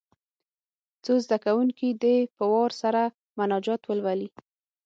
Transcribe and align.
څو 1.03 1.13
زده 1.25 1.37
کوونکي 1.45 1.87
دې 2.03 2.17
په 2.35 2.43
وار 2.53 2.71
سره 2.81 3.01
مناجات 3.39 3.81
ولولي. 3.85 4.29